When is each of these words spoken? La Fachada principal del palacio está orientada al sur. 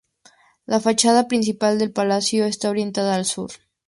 La 0.65 0.79
Fachada 0.79 1.27
principal 1.27 1.77
del 1.77 1.93
palacio 1.93 2.45
está 2.45 2.71
orientada 2.71 3.13
al 3.13 3.25
sur. 3.25 3.51